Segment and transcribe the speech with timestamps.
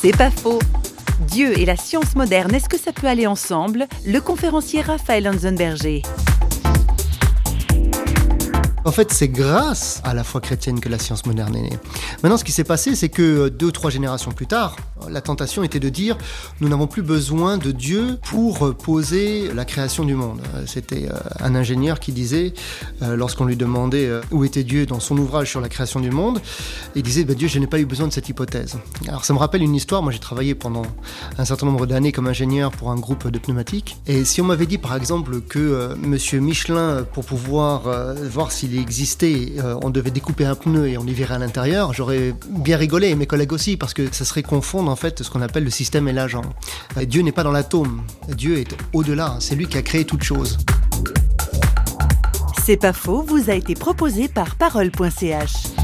[0.00, 0.60] C'est pas faux.
[1.26, 3.88] Dieu et la science moderne, est-ce que ça peut aller ensemble?
[4.06, 6.02] Le conférencier Raphaël Hansenberger.
[8.84, 11.78] En fait, c'est grâce à la foi chrétienne que la science moderne est née.
[12.22, 14.76] Maintenant, ce qui s'est passé, c'est que deux ou trois générations plus tard,
[15.10, 16.16] la tentation était de dire
[16.60, 20.40] nous n'avons plus besoin de Dieu pour poser la création du monde.
[20.66, 22.52] C'était euh, un ingénieur qui disait,
[23.02, 26.10] euh, lorsqu'on lui demandait euh, où était Dieu dans son ouvrage sur la création du
[26.10, 26.40] monde,
[26.94, 28.76] il disait bah, Dieu, je n'ai pas eu besoin de cette hypothèse.
[29.06, 30.02] Alors ça me rappelle une histoire.
[30.02, 30.82] Moi, j'ai travaillé pendant
[31.38, 33.96] un certain nombre d'années comme ingénieur pour un groupe de pneumatiques.
[34.06, 37.82] Et si on m'avait dit, par exemple, que Monsieur Michelin, pour pouvoir
[38.30, 42.34] voir s'il existait, on devait découper un pneu et on y verrait à l'intérieur, j'aurais
[42.50, 45.42] bien rigolé, et mes collègues aussi, parce que ça serait confondre en fait ce qu'on
[45.42, 46.42] appelle le système et l'agent.
[46.96, 50.58] Dieu n'est pas dans l'atome, Dieu est au-delà, c'est lui qui a créé toute chose.
[52.64, 55.77] C'est pas faux, vous a été proposé par parole.ch.